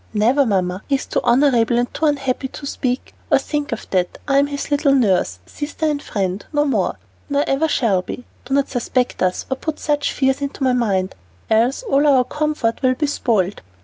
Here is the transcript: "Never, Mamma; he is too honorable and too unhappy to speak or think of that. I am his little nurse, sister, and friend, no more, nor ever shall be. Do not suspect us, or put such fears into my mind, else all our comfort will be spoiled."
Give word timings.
"Never, 0.15 0.47
Mamma; 0.47 0.81
he 0.87 0.95
is 0.95 1.05
too 1.05 1.21
honorable 1.23 1.77
and 1.77 1.93
too 1.93 2.07
unhappy 2.07 2.47
to 2.47 2.65
speak 2.65 3.13
or 3.31 3.37
think 3.37 3.71
of 3.71 3.87
that. 3.91 4.17
I 4.27 4.39
am 4.39 4.47
his 4.47 4.71
little 4.71 4.95
nurse, 4.95 5.37
sister, 5.45 5.85
and 5.85 6.01
friend, 6.01 6.43
no 6.51 6.65
more, 6.65 6.97
nor 7.29 7.43
ever 7.45 7.67
shall 7.67 8.01
be. 8.01 8.25
Do 8.45 8.55
not 8.55 8.67
suspect 8.67 9.21
us, 9.21 9.45
or 9.51 9.57
put 9.57 9.77
such 9.79 10.11
fears 10.11 10.41
into 10.41 10.63
my 10.63 10.73
mind, 10.73 11.13
else 11.51 11.83
all 11.83 12.07
our 12.07 12.23
comfort 12.23 12.81
will 12.81 12.95
be 12.95 13.05
spoiled." 13.05 13.61